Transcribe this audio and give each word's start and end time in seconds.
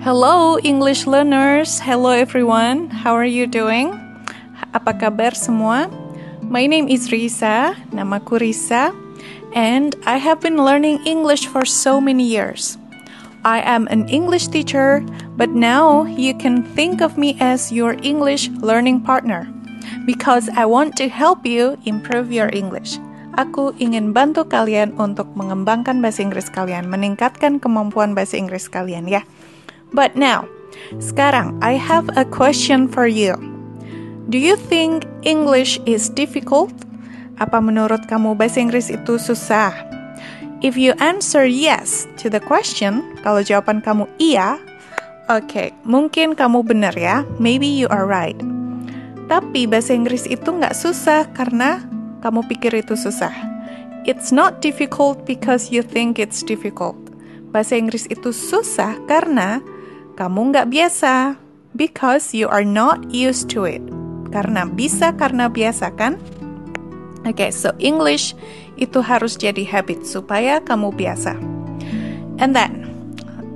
Hello 0.00 0.56
English 0.64 1.04
learners. 1.04 1.76
Hello 1.76 2.08
everyone. 2.08 2.88
How 2.88 3.12
are 3.12 3.28
you 3.28 3.44
doing? 3.44 3.92
Apa 4.72 4.96
kabar 4.96 5.36
semua? 5.36 5.92
My 6.40 6.64
name 6.64 6.88
is 6.88 7.12
Risa. 7.12 7.76
Namaku 7.92 8.40
Risa. 8.40 8.96
And 9.52 9.92
I 10.08 10.16
have 10.16 10.40
been 10.40 10.56
learning 10.56 11.04
English 11.04 11.52
for 11.52 11.68
so 11.68 12.00
many 12.00 12.24
years. 12.24 12.80
I 13.44 13.60
am 13.60 13.92
an 13.92 14.08
English 14.08 14.48
teacher, 14.48 15.04
but 15.36 15.52
now 15.52 16.08
you 16.08 16.32
can 16.32 16.64
think 16.72 17.04
of 17.04 17.20
me 17.20 17.36
as 17.36 17.68
your 17.68 18.00
English 18.00 18.48
learning 18.64 19.04
partner 19.04 19.52
because 20.08 20.48
I 20.56 20.64
want 20.64 20.96
to 20.96 21.12
help 21.12 21.44
you 21.44 21.76
improve 21.84 22.32
your 22.32 22.48
English. 22.56 22.96
Aku 23.36 23.76
ingin 23.76 24.16
bantu 24.16 24.48
kalian 24.48 24.96
untuk 24.96 25.28
mengembangkan 25.36 26.00
bahasa 26.00 26.24
Inggris 26.24 26.48
kalian, 26.48 26.88
meningkatkan 26.88 27.60
kemampuan 27.60 28.16
bahasa 28.16 28.40
Inggris 28.40 28.64
kalian 28.66 29.04
ya. 29.04 29.28
But 29.90 30.14
now, 30.14 30.46
sekarang 31.02 31.58
I 31.62 31.74
have 31.74 32.10
a 32.14 32.26
question 32.26 32.86
for 32.86 33.06
you. 33.10 33.34
Do 34.30 34.38
you 34.38 34.54
think 34.54 35.10
English 35.26 35.82
is 35.90 36.06
difficult? 36.06 36.70
Apa 37.42 37.58
menurut 37.58 38.06
kamu 38.06 38.38
bahasa 38.38 38.62
Inggris 38.62 38.86
itu 38.86 39.18
susah? 39.18 39.74
If 40.60 40.76
you 40.76 40.92
answer 41.00 41.48
yes 41.48 42.04
to 42.20 42.28
the 42.28 42.38
question, 42.38 43.02
kalau 43.24 43.40
jawaban 43.40 43.80
kamu 43.80 44.04
iya, 44.20 44.60
oke, 45.32 45.48
okay, 45.48 45.68
mungkin 45.88 46.36
kamu 46.36 46.62
benar 46.62 46.92
ya. 46.94 47.24
Maybe 47.40 47.66
you 47.66 47.88
are 47.88 48.04
right. 48.04 48.36
Tapi 49.26 49.64
bahasa 49.64 49.96
Inggris 49.96 50.28
itu 50.28 50.46
nggak 50.52 50.76
susah 50.76 51.26
karena 51.32 51.80
kamu 52.20 52.44
pikir 52.46 52.76
itu 52.76 52.92
susah. 52.92 53.32
It's 54.04 54.30
not 54.30 54.60
difficult 54.60 55.24
because 55.24 55.72
you 55.72 55.80
think 55.80 56.20
it's 56.20 56.44
difficult. 56.44 56.96
Bahasa 57.50 57.80
Inggris 57.80 58.04
itu 58.12 58.30
susah 58.30 59.00
karena 59.08 59.64
kamu 60.20 60.52
nggak 60.52 60.68
biasa. 60.68 61.40
Because 61.72 62.36
you 62.36 62.44
are 62.52 62.66
not 62.66 63.08
used 63.08 63.48
to 63.56 63.64
it. 63.64 63.80
Karena 64.28 64.68
bisa 64.68 65.16
karena 65.16 65.48
biasa 65.48 65.96
kan? 65.96 66.20
Oke, 67.24 67.48
okay, 67.48 67.50
so 67.54 67.72
English 67.80 68.36
itu 68.76 69.00
harus 69.00 69.40
jadi 69.40 69.64
habit 69.64 70.04
supaya 70.04 70.60
kamu 70.60 70.92
biasa. 70.92 71.40
And 72.36 72.52
then, 72.52 72.84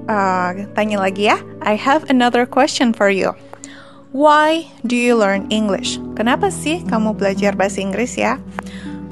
uh, 0.08 0.56
tanya 0.72 1.05
lagi 1.05 1.28
ya. 1.28 1.36
I 1.61 1.77
have 1.77 2.08
another 2.08 2.48
question 2.48 2.97
for 2.97 3.12
you. 3.12 3.36
Why 4.14 4.64
do 4.86 4.94
you 4.94 5.19
learn 5.19 5.50
English? 5.50 5.98
Kenapa 6.16 6.48
sih 6.48 6.81
kamu 6.86 7.19
belajar 7.19 7.58
bahasa 7.58 7.83
Inggris 7.83 8.14
ya? 8.16 8.38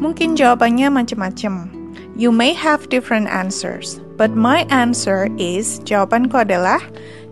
Mungkin 0.00 0.38
jawabannya 0.38 0.88
macam-macam. 0.88 1.68
You 2.14 2.30
may 2.30 2.54
have 2.54 2.86
different 2.86 3.26
answers, 3.26 3.98
but 4.14 4.36
my 4.36 4.68
answer 4.70 5.26
is 5.40 5.82
jawabanku 5.82 6.38
adalah 6.44 6.78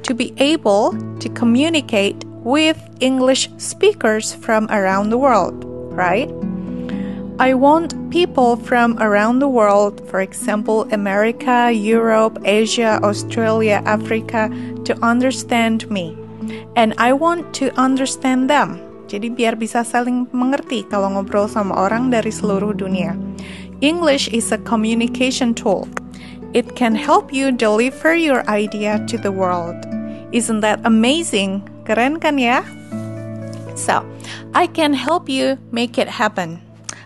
to 0.03 0.15
be 0.15 0.33
able 0.39 0.93
to 1.21 1.29
communicate 1.31 2.25
with 2.45 2.79
English 3.01 3.49
speakers 3.59 4.33
from 4.35 4.67
around 4.71 5.11
the 5.11 5.19
world, 5.19 5.65
right? 5.93 6.31
I 7.41 7.55
want 7.55 7.97
people 8.11 8.57
from 8.57 9.01
around 9.01 9.39
the 9.41 9.49
world, 9.49 10.05
for 10.13 10.21
example, 10.21 10.85
America, 10.93 11.73
Europe, 11.73 12.37
Asia, 12.45 13.01
Australia, 13.03 13.81
Africa, 13.89 14.53
to 14.85 14.93
understand 15.01 15.89
me. 15.91 16.13
And 16.77 16.93
I 16.99 17.13
want 17.17 17.55
to 17.65 17.73
understand 17.81 18.53
them. 18.53 18.77
Jadi 19.09 19.33
biar 19.33 19.57
bisa 19.57 19.83
saling 19.83 20.29
mengerti 20.37 20.85
kalau 20.87 21.17
ngobrol 21.17 21.49
sama 21.49 21.75
orang 21.75 22.13
dari 22.13 22.29
seluruh 22.29 22.77
dunia. 22.77 23.17
English 23.81 24.29
is 24.37 24.53
a 24.53 24.61
communication 24.61 25.57
tool. 25.57 25.89
It 26.51 26.75
can 26.75 26.99
help 26.99 27.33
you 27.33 27.55
deliver 27.55 28.15
your 28.15 28.43
idea 28.51 28.99
to 29.07 29.17
the 29.17 29.31
world. 29.31 29.79
Isn't 30.35 30.67
that 30.67 30.83
amazing? 30.83 31.63
Keren 31.87 32.19
kan 32.19 32.43
ya? 32.43 32.67
So, 33.79 34.03
I 34.51 34.67
can 34.67 34.91
help 34.91 35.31
you 35.31 35.63
make 35.71 35.95
it 35.95 36.11
happen. 36.11 36.59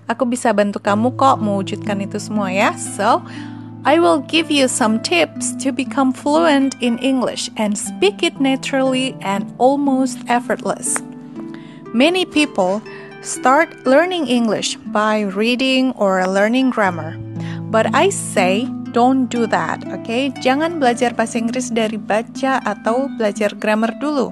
Aku 0.09 0.25
bisa 0.25 0.57
bantu 0.57 0.81
kamu 0.81 1.13
kok 1.21 1.45
mewujudkan 1.45 2.01
itu 2.05 2.17
semua 2.17 2.49
ya. 2.53 2.73
So, 2.77 3.21
I 3.85 4.01
will 4.01 4.25
give 4.25 4.49
you 4.49 4.65
some 4.65 4.97
tips 5.05 5.53
to 5.61 5.69
become 5.69 6.17
fluent 6.17 6.73
in 6.81 6.97
English 7.05 7.53
and 7.61 7.77
speak 7.77 8.25
it 8.25 8.41
naturally 8.41 9.13
and 9.21 9.45
almost 9.61 10.25
effortless. 10.25 11.05
Many 11.93 12.25
people 12.25 12.81
start 13.21 13.85
learning 13.85 14.25
English 14.25 14.81
by 14.89 15.29
reading 15.29 15.93
or 16.01 16.25
learning 16.25 16.73
grammar. 16.73 17.21
But 17.69 17.93
I 17.93 18.09
say 18.09 18.73
don't 18.95 19.27
do 19.29 19.45
that, 19.51 19.83
okay? 19.91 20.31
Jangan 20.41 20.79
belajar 20.79 21.13
bahasa 21.13 21.43
Inggris 21.43 21.75
dari 21.75 21.99
baca 21.99 22.63
atau 22.63 23.11
belajar 23.19 23.53
grammar 23.59 23.93
dulu. 23.99 24.31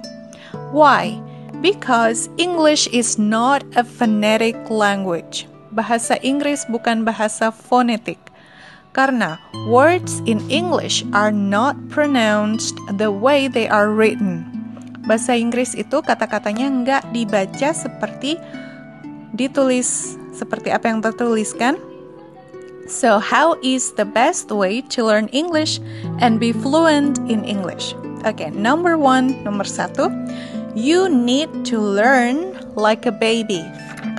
Why? 0.70 1.18
Because 1.60 2.30
English 2.38 2.86
is 2.94 3.18
not 3.18 3.66
a 3.74 3.82
phonetic 3.82 4.56
language. 4.70 5.50
Bahasa 5.74 6.16
Inggris 6.22 6.62
bukan 6.70 7.02
bahasa 7.02 7.50
fonetik 7.50 8.18
karena 8.92 9.40
words 9.68 10.20
in 10.28 10.38
English 10.52 11.00
are 11.16 11.32
not 11.32 11.76
pronounced 11.88 12.76
the 13.00 13.08
way 13.08 13.48
they 13.48 13.66
are 13.66 13.90
written. 13.90 14.44
Bahasa 15.08 15.34
Inggris 15.34 15.74
itu 15.74 15.98
kata-katanya 16.04 16.66
nggak 16.70 17.02
dibaca 17.10 17.74
seperti 17.74 18.38
ditulis 19.34 20.14
seperti 20.36 20.70
apa 20.70 20.92
yang 20.92 21.00
tertulis 21.00 21.56
kan? 21.56 21.74
So 22.92 23.16
how 23.16 23.56
is 23.64 23.96
the 23.96 24.04
best 24.04 24.52
way 24.52 24.84
to 24.92 25.08
learn 25.08 25.32
English 25.32 25.80
and 26.20 26.36
be 26.36 26.52
fluent 26.52 27.16
in 27.24 27.40
English? 27.48 27.96
Okay, 28.28 28.52
number 28.52 29.00
one, 29.00 29.40
nomor 29.40 29.64
satu, 29.64 30.12
you 30.76 31.08
need 31.08 31.48
to 31.72 31.80
learn 31.80 32.52
like 32.76 33.08
a 33.08 33.14
baby. 33.14 33.64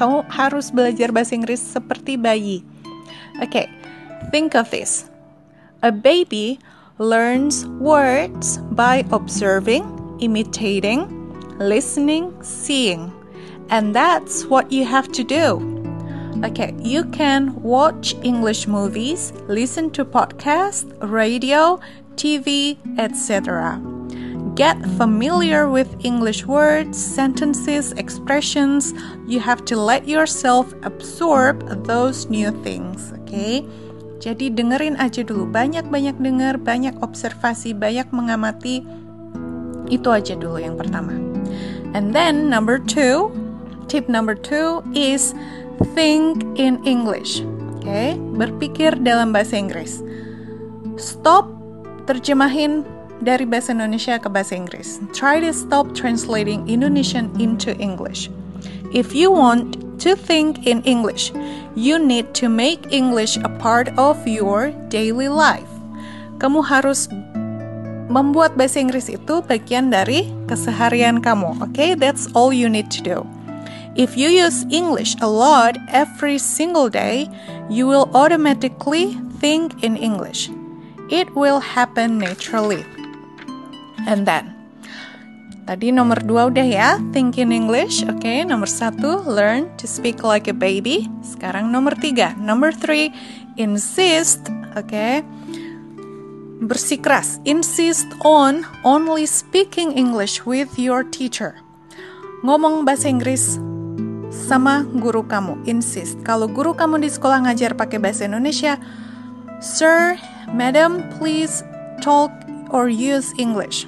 Kamu 0.02 0.26
harus 0.34 0.74
belajar 0.74 1.14
bahasa 1.14 1.38
Inggris 1.38 1.62
seperti 1.62 2.18
bayi. 2.18 2.66
Okay, 3.38 3.70
Think 4.32 4.56
of 4.56 4.72
this 4.72 5.06
a 5.84 5.92
baby 5.92 6.60
learns 6.98 7.68
words 7.78 8.58
by 8.72 9.06
observing, 9.12 9.84
imitating, 10.22 11.06
listening, 11.60 12.34
seeing. 12.42 13.12
And 13.70 13.94
that's 13.94 14.46
what 14.46 14.72
you 14.72 14.86
have 14.86 15.12
to 15.14 15.24
do. 15.24 15.73
Okay, 16.44 16.76
you 16.84 17.08
can 17.16 17.56
watch 17.64 18.20
English 18.20 18.68
movies, 18.68 19.32
listen 19.48 19.88
to 19.96 20.04
podcasts, 20.04 20.84
radio, 21.00 21.80
TV, 22.20 22.76
etc. 23.00 23.80
Get 24.52 24.76
familiar 25.00 25.72
with 25.72 25.88
English 26.04 26.44
words, 26.44 27.00
sentences, 27.00 27.96
expressions. 27.96 28.92
You 29.24 29.40
have 29.40 29.64
to 29.72 29.80
let 29.80 30.04
yourself 30.04 30.76
absorb 30.84 31.64
those 31.88 32.28
new 32.28 32.52
things, 32.60 33.16
okay? 33.24 33.64
Jadi 34.20 34.52
dengerin 34.52 35.00
aja 35.00 35.24
dulu, 35.24 35.48
banyak-banyak 35.48 36.20
denger, 36.20 36.60
banyak 36.60 36.96
observasi, 37.00 37.72
banyak 37.72 38.12
mengamati. 38.12 38.84
Itu 39.88 40.12
aja 40.12 40.36
dulu 40.36 40.60
yang 40.60 40.76
pertama. 40.76 41.16
And 41.96 42.12
then 42.12 42.52
number 42.52 42.84
two, 42.84 43.32
tip 43.88 44.12
number 44.12 44.36
two 44.36 44.84
is 44.92 45.32
think 45.92 46.44
in 46.56 46.80
English. 46.88 47.44
Oke, 47.80 47.88
okay? 47.88 48.10
berpikir 48.16 48.96
dalam 49.04 49.36
bahasa 49.36 49.60
Inggris. 49.60 50.00
Stop 50.96 51.52
terjemahin 52.08 52.88
dari 53.24 53.48
bahasa 53.48 53.72
Indonesia 53.76 54.20
ke 54.20 54.28
bahasa 54.28 54.56
Inggris. 54.56 55.04
Try 55.16 55.44
to 55.44 55.52
stop 55.52 55.92
translating 55.96 56.68
Indonesian 56.68 57.32
into 57.40 57.76
English. 57.80 58.28
If 58.96 59.16
you 59.16 59.32
want 59.32 59.80
to 60.04 60.16
think 60.16 60.68
in 60.68 60.84
English, 60.84 61.32
you 61.74 61.98
need 61.98 62.36
to 62.38 62.52
make 62.52 62.84
English 62.92 63.40
a 63.42 63.50
part 63.60 63.90
of 63.96 64.20
your 64.28 64.76
daily 64.92 65.32
life. 65.32 65.70
Kamu 66.38 66.62
harus 66.62 67.08
membuat 68.12 68.54
bahasa 68.60 68.84
Inggris 68.84 69.10
itu 69.10 69.42
bagian 69.48 69.90
dari 69.90 70.30
keseharian 70.46 71.24
kamu. 71.24 71.58
Okay, 71.72 71.96
that's 71.98 72.30
all 72.38 72.52
you 72.54 72.68
need 72.68 72.92
to 72.94 73.02
do. 73.02 73.18
If 73.94 74.18
you 74.18 74.30
use 74.30 74.66
English 74.74 75.14
a 75.22 75.30
lot 75.30 75.78
every 75.94 76.42
single 76.42 76.90
day, 76.90 77.30
you 77.70 77.86
will 77.86 78.10
automatically 78.18 79.14
think 79.38 79.84
in 79.86 79.98
English. 79.98 80.50
It 81.14 81.30
will 81.38 81.62
happen 81.62 82.18
naturally. 82.18 82.82
And 84.10 84.26
then, 84.26 84.54
Tadi 85.64 85.96
nomor 85.96 86.20
dua 86.28 86.52
udah 86.52 86.68
ya, 86.68 87.00
think 87.16 87.40
in 87.40 87.56
English. 87.56 88.04
Oke, 88.04 88.20
okay. 88.20 88.38
nomor 88.44 88.68
satu, 88.68 89.24
learn 89.24 89.72
to 89.80 89.88
speak 89.88 90.20
like 90.20 90.52
a 90.52 90.56
baby. 90.58 91.08
Sekarang 91.24 91.72
nomor 91.72 91.96
tiga, 91.96 92.36
number 92.36 92.76
three, 92.76 93.16
insist. 93.56 94.44
Oke, 94.76 94.92
okay. 94.92 95.14
bersikeras, 96.60 97.40
insist 97.48 98.12
on 98.28 98.68
only 98.84 99.24
speaking 99.24 99.96
English 99.96 100.44
with 100.44 100.76
your 100.76 101.08
teacher. 101.08 101.64
Ngomong 102.44 102.84
bahasa 102.84 103.08
Inggris 103.08 103.56
sama 104.44 104.84
guru 105.00 105.24
kamu, 105.24 105.64
insist. 105.64 106.20
Kalau 106.28 106.52
guru 106.52 106.76
kamu 106.76 107.00
di 107.00 107.08
sekolah 107.08 107.48
ngajar 107.48 107.80
pakai 107.80 107.98
bahasa 108.04 108.28
Indonesia, 108.28 108.76
Sir, 109.64 110.20
Madam, 110.52 111.08
please 111.16 111.64
talk 112.04 112.28
or 112.68 112.92
use 112.92 113.32
English. 113.40 113.88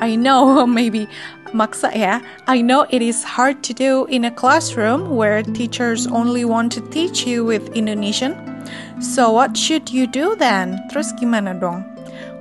I 0.00 0.16
know 0.16 0.64
maybe 0.66 1.04
maksa 1.52 1.92
ya. 1.92 2.24
I 2.48 2.64
know 2.64 2.88
it 2.88 3.04
is 3.04 3.22
hard 3.22 3.60
to 3.68 3.76
do 3.76 4.08
in 4.08 4.24
a 4.24 4.32
classroom 4.32 5.12
where 5.12 5.44
teachers 5.44 6.08
only 6.08 6.48
want 6.48 6.72
to 6.72 6.80
teach 6.88 7.28
you 7.28 7.44
with 7.44 7.68
Indonesian. 7.76 8.34
So 9.04 9.30
what 9.30 9.52
should 9.56 9.92
you 9.92 10.08
do 10.08 10.34
then? 10.34 10.80
Terus 10.88 11.12
gimana 11.20 11.52
dong? 11.60 11.84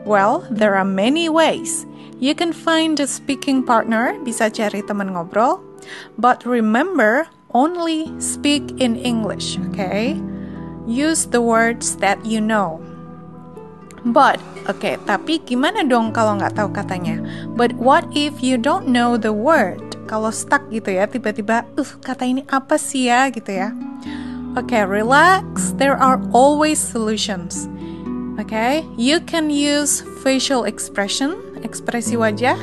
Well, 0.07 0.47
there 0.49 0.79
are 0.79 0.87
many 0.87 1.29
ways. 1.29 1.85
You 2.21 2.33
can 2.33 2.53
find 2.53 2.99
a 2.99 3.05
speaking 3.09 3.65
partner, 3.65 4.15
bisa 4.23 4.53
cari 4.53 4.81
teman 4.85 5.13
ngobrol. 5.13 5.61
But 6.17 6.45
remember, 6.45 7.27
only 7.53 8.09
speak 8.19 8.79
in 8.79 8.95
English, 8.95 9.59
okay? 9.71 10.19
Use 10.87 11.29
the 11.29 11.41
words 11.41 11.97
that 12.03 12.23
you 12.25 12.41
know. 12.41 12.81
But, 14.01 14.41
okay, 14.65 14.97
tapi 15.05 15.45
gimana 15.45 15.85
dong 15.85 16.09
kalau 16.09 16.41
nggak 16.41 16.57
tahu 16.57 16.73
katanya? 16.73 17.21
But 17.53 17.77
what 17.77 18.09
if 18.17 18.41
you 18.41 18.57
don't 18.57 18.89
know 18.89 19.13
the 19.13 19.31
word? 19.31 19.79
Kalau 20.09 20.33
stuck 20.33 20.65
gitu 20.73 20.89
ya, 20.97 21.05
tiba-tiba, 21.05 21.63
uh, 21.77 21.91
kata 22.01 22.25
ini 22.25 22.41
apa 22.49 22.81
sih 22.81 23.07
ya, 23.07 23.29
gitu 23.29 23.53
ya? 23.53 23.69
Okay, 24.57 24.83
relax. 24.83 25.71
There 25.79 25.95
are 25.95 26.19
always 26.35 26.81
solutions. 26.81 27.69
Okay? 28.41 28.81
you 28.97 29.21
can 29.21 29.53
use 29.53 30.01
facial 30.25 30.65
expression, 30.65 31.37
ekspresi 31.61 32.17
wajah, 32.17 32.57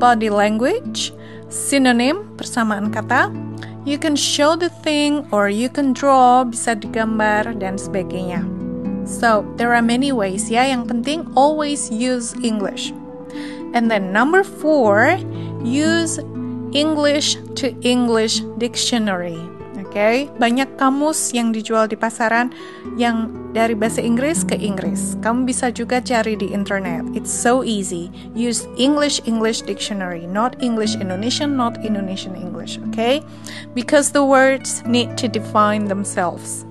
body 0.00 0.32
language, 0.32 1.12
synonym, 1.52 2.24
persamaan 2.40 2.88
kata. 2.88 3.28
You 3.84 3.96
can 3.96 4.14
show 4.14 4.56
the 4.56 4.68
thing 4.68 5.24
or 5.32 5.48
you 5.48 5.72
can 5.72 5.96
draw, 5.96 6.44
bisa 6.44 6.76
digambar 6.76 7.56
dan 7.56 7.80
sebagainya. 7.80 8.44
So, 9.08 9.42
there 9.56 9.72
are 9.72 9.80
many 9.80 10.12
ways 10.12 10.52
ya. 10.52 10.68
Yang 10.68 10.92
penting 10.92 11.20
always 11.32 11.88
use 11.88 12.36
English. 12.44 12.92
And 13.72 13.88
then 13.88 14.12
number 14.12 14.44
four, 14.44 15.16
use 15.64 16.20
English 16.76 17.40
to 17.56 17.72
English 17.80 18.44
dictionary. 18.60 19.40
Okay? 19.90 20.30
banyak 20.38 20.78
kamus 20.78 21.34
yang 21.34 21.50
dijual 21.50 21.90
di 21.90 21.98
pasaran 21.98 22.54
yang 22.94 23.26
dari 23.50 23.74
bahasa 23.74 23.98
Inggris 23.98 24.46
ke 24.46 24.54
Inggris. 24.54 25.18
Kamu 25.18 25.42
bisa 25.44 25.74
juga 25.74 25.98
cari 25.98 26.38
di 26.38 26.46
internet. 26.54 27.02
It's 27.12 27.34
so 27.34 27.66
easy. 27.66 28.14
Use 28.38 28.70
English 28.78 29.18
English 29.26 29.66
dictionary, 29.66 30.30
not 30.30 30.54
English 30.62 30.94
Indonesian, 30.94 31.58
not 31.58 31.74
Indonesian 31.82 32.38
English, 32.38 32.78
okay? 32.88 33.18
Because 33.74 34.14
the 34.14 34.22
words 34.22 34.86
need 34.86 35.18
to 35.18 35.26
define 35.26 35.90
themselves. 35.90 36.62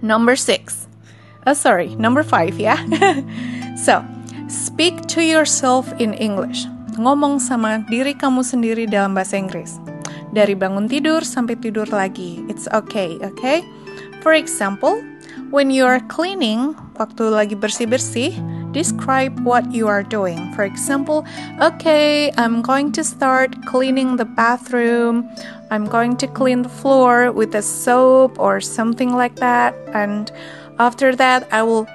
Number 0.00 0.34
six, 0.34 0.82
Oh, 1.42 1.58
sorry, 1.58 1.98
number 1.98 2.22
five 2.22 2.54
ya. 2.54 2.78
so, 3.86 4.06
speak 4.46 4.94
to 5.10 5.26
yourself 5.26 5.90
in 5.98 6.14
English. 6.14 6.70
Ngomong 6.94 7.42
sama 7.42 7.82
diri 7.90 8.14
kamu 8.14 8.46
sendiri 8.46 8.86
dalam 8.86 9.18
bahasa 9.18 9.42
Inggris. 9.42 9.82
Dari 10.32 10.56
bangun 10.56 10.88
tidur 10.88 11.20
sampai 11.22 11.60
tidur 11.60 11.86
lagi. 11.92 12.40
It's 12.48 12.64
okay, 12.72 13.20
okay? 13.20 13.60
For 14.24 14.32
example, 14.32 15.04
when 15.52 15.68
you 15.68 15.84
are 15.84 16.00
cleaning, 16.08 16.72
waktu 16.96 17.28
lagi 17.28 17.54
bersih-bersih, 17.54 18.32
describe 18.72 19.36
what 19.44 19.68
you 19.68 19.84
are 19.84 20.00
doing. 20.00 20.48
For 20.56 20.64
example, 20.64 21.28
okay, 21.60 22.32
I'm 22.40 22.64
going 22.64 22.96
to 22.96 23.04
start 23.04 23.52
cleaning 23.68 24.16
the 24.16 24.24
bathroom. 24.24 25.28
I'm 25.68 25.84
going 25.84 26.16
to 26.24 26.26
clean 26.26 26.64
the 26.64 26.72
floor 26.72 27.28
with 27.28 27.52
a 27.52 27.64
soap 27.64 28.40
or 28.40 28.64
something 28.64 29.12
like 29.12 29.36
that. 29.44 29.76
And 29.92 30.32
After 30.78 31.14
that, 31.16 31.48
I 31.52 31.62
will 31.62 31.86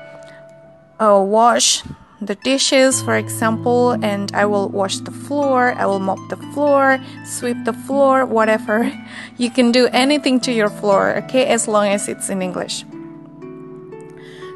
uh, 0.99 1.19
wash 1.19 1.83
the 2.21 2.35
dishes, 2.35 3.01
for 3.01 3.15
example, 3.15 3.91
and 4.01 4.31
I 4.33 4.45
will 4.45 4.69
wash 4.69 4.97
the 4.97 5.11
floor, 5.11 5.73
I 5.73 5.85
will 5.85 5.99
mop 5.99 6.17
the 6.29 6.37
floor, 6.53 6.99
sweep 7.25 7.57
the 7.65 7.73
floor, 7.73 8.25
whatever. 8.25 8.91
You 9.37 9.51
can 9.51 9.71
do 9.71 9.85
anything 9.93 10.39
to 10.41 10.51
your 10.51 10.69
floor, 10.69 11.13
okay, 11.25 11.45
as 11.45 11.67
long 11.67 11.87
as 11.87 12.09
it's 12.09 12.29
in 12.29 12.41
English. 12.41 12.85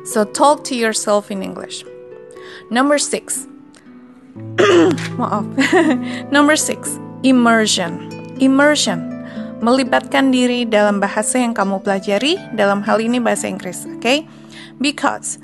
So 0.05 0.25
talk 0.25 0.63
to 0.65 0.75
yourself 0.75 1.29
in 1.29 1.43
English. 1.43 1.85
Number 2.71 2.97
six. 2.97 3.45
Number 6.33 6.55
six, 6.55 6.97
immersion. 7.21 8.09
Immersion 8.41 9.11
melibatkan 9.61 10.33
diri 10.33 10.65
dalam 10.65 10.97
bahasa 10.97 11.37
yang 11.37 11.53
kamu 11.53 11.85
pelajari, 11.85 12.41
dalam 12.57 12.81
hal 12.81 12.97
ini 12.97 13.21
bahasa 13.21 13.45
Inggris, 13.45 13.85
oke? 13.85 14.01
Okay? 14.01 14.25
Because 14.81 15.37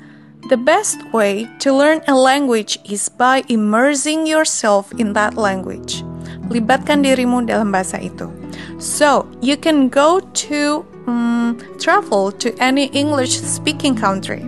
the 0.46 0.56
best 0.56 1.02
way 1.12 1.50
to 1.58 1.74
learn 1.74 2.00
a 2.06 2.14
language 2.14 2.78
is 2.88 3.08
by 3.08 3.42
immersing 3.48 4.26
yourself 4.26 4.92
in 4.94 5.12
that 5.12 5.34
language. 5.34 6.06
Libatkan 6.48 7.04
dirimu 7.04 7.44
dalam 7.44 7.74
bahasa 7.74 7.98
itu. 7.98 8.30
So, 8.78 9.26
you 9.42 9.58
can 9.58 9.90
go 9.90 10.22
to 10.48 10.86
um, 11.10 11.58
travel 11.82 12.30
to 12.38 12.54
any 12.62 12.86
English 12.94 13.36
speaking 13.42 13.98
country. 13.98 14.46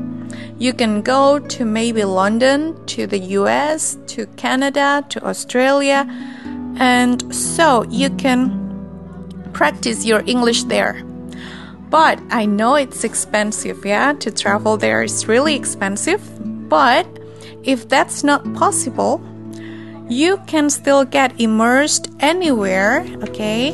You 0.56 0.72
can 0.72 1.02
go 1.02 1.40
to 1.40 1.64
maybe 1.64 2.04
London, 2.04 2.76
to 2.94 3.06
the 3.06 3.19
US, 3.40 3.98
to 4.14 4.25
Canada, 4.37 5.04
to 5.08 5.19
Australia, 5.25 6.06
and 6.78 7.20
so 7.34 7.84
you 7.88 8.08
can 8.16 8.56
practice 9.52 10.04
your 10.04 10.22
English 10.25 10.64
there. 10.64 11.02
But 11.90 12.20
I 12.31 12.46
know 12.46 12.76
it's 12.76 13.02
expensive, 13.02 13.84
yeah, 13.84 14.12
to 14.14 14.31
travel 14.31 14.76
there 14.76 15.02
is 15.02 15.26
really 15.26 15.56
expensive. 15.56 16.22
But 16.69 17.06
if 17.64 17.88
that's 17.88 18.22
not 18.22 18.44
possible, 18.54 19.20
you 20.08 20.38
can 20.46 20.70
still 20.70 21.04
get 21.04 21.38
immersed 21.40 22.10
anywhere, 22.20 23.04
okay, 23.25 23.72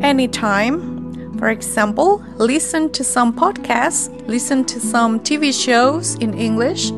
anytime. 0.00 0.96
For 1.38 1.50
example, 1.50 2.24
listen 2.38 2.90
to 2.92 3.04
some 3.04 3.32
podcasts, 3.32 4.08
listen 4.26 4.64
to 4.64 4.80
some 4.80 5.20
TV 5.20 5.52
shows 5.52 6.16
in 6.16 6.34
English 6.34 6.90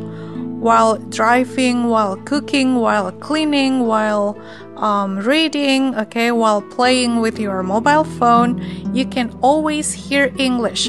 while 0.61 1.01
driving, 1.09 1.89
while 1.89 2.17
cooking, 2.29 2.77
while 2.77 3.11
cleaning, 3.13 3.89
while 3.89 4.37
um, 4.77 5.19
reading, 5.19 5.97
okay, 5.97 6.31
while 6.31 6.61
playing 6.61 7.21
with 7.21 7.41
your 7.41 7.63
mobile 7.63 8.05
phone, 8.05 8.61
you 8.95 9.07
can 9.07 9.33
always 9.41 9.93
hear 9.93 10.33
English. 10.37 10.89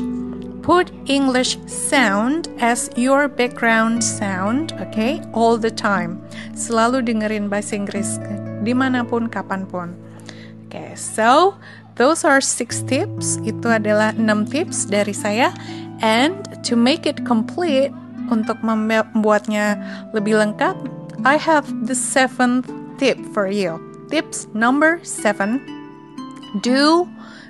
Put 0.61 0.91
English 1.07 1.57
sound 1.65 2.51
as 2.59 2.91
your 2.95 3.27
background 3.27 4.03
sound, 4.03 4.73
okay, 4.77 5.23
all 5.33 5.57
the 5.57 5.71
time. 5.71 6.21
Selalu 6.53 7.07
dengerin 7.07 7.49
bahasa 7.49 7.79
Inggris 7.79 8.19
di 8.61 8.75
mana 8.75 9.01
pun, 9.07 9.25
kapan 9.25 9.65
pun. 9.65 9.97
Okay, 10.67 10.93
so 10.95 11.55
those 11.95 12.23
are 12.23 12.39
six 12.39 12.83
tips. 12.85 13.41
Itu 13.41 13.71
adalah 13.71 14.13
enam 14.15 14.45
tips 14.45 14.85
dari 14.85 15.11
saya. 15.15 15.51
And 16.01 16.37
to 16.65 16.77
make 16.77 17.05
it 17.05 17.25
complete, 17.25 17.93
untuk 18.31 18.57
membuatnya 18.63 19.77
lebih 20.15 20.39
lengkap, 20.39 20.73
I 21.27 21.37
have 21.37 21.67
the 21.85 21.93
seventh 21.93 22.71
tip 22.97 23.19
for 23.35 23.51
you. 23.51 23.77
Tips 24.09 24.49
number 24.55 25.03
seven 25.03 25.61
do 26.65 27.07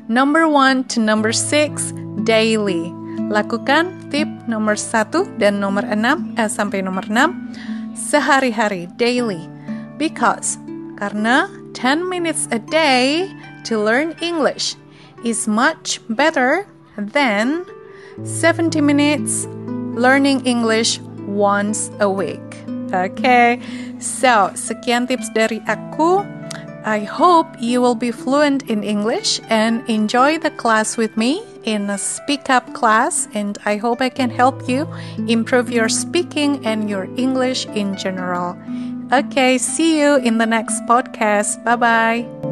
number 0.09 0.50
one 0.50 0.83
to 0.91 1.00
number 1.00 1.31
six 1.31 1.95
daily. 2.27 2.91
Lakukan 3.31 4.11
tip 4.11 4.27
nomor 4.50 4.75
satu 4.75 5.23
dan 5.39 5.63
nomor 5.63 5.88
enam 5.88 6.35
eh, 6.35 6.51
sampai 6.51 6.83
nomor 6.83 7.07
enam 7.07 7.53
sehari-hari 7.95 8.91
daily. 9.00 9.47
Because 9.95 10.59
karena 10.97 11.47
10 11.73 12.09
minutes 12.09 12.45
a 12.51 12.59
day 12.59 13.29
to 13.65 13.79
learn 13.79 14.13
English 14.21 14.75
is 15.23 15.47
much 15.47 16.01
better 16.09 16.67
than 16.97 17.65
70 18.21 18.81
minutes 18.81 19.47
learning 19.95 20.45
English 20.45 21.00
once 21.27 21.91
a 22.00 22.10
week. 22.10 22.39
Okay, 22.91 23.60
so 24.00 24.51
sekian 24.51 25.07
tips 25.07 25.31
dari 25.31 25.63
aku. 25.67 26.24
I 26.83 27.05
hope 27.05 27.45
you 27.62 27.79
will 27.79 27.95
be 27.95 28.10
fluent 28.10 28.65
in 28.67 28.83
English 28.83 29.39
and 29.50 29.86
enjoy 29.88 30.39
the 30.39 30.50
class 30.50 30.98
with 30.98 31.15
me 31.15 31.45
in 31.63 31.89
a 31.89 31.98
speak 31.98 32.50
up 32.50 32.74
class. 32.74 33.29
And 33.33 33.57
I 33.65 33.77
hope 33.77 34.01
I 34.01 34.10
can 34.10 34.29
help 34.29 34.67
you 34.67 34.89
improve 35.29 35.69
your 35.69 35.89
speaking 35.89 36.65
and 36.65 36.89
your 36.89 37.05
English 37.17 37.69
in 37.77 37.95
general. 37.95 38.57
Okay, 39.13 39.57
see 39.57 40.01
you 40.01 40.17
in 40.17 40.38
the 40.38 40.48
next 40.48 40.81
podcast. 40.89 41.63
Bye 41.63 41.75
bye. 41.75 42.50